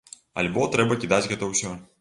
Альбо 0.43 0.63
трэба 0.77 0.99
кідаць 1.05 1.23
гэта 1.35 1.53
ўсё. 1.55 1.79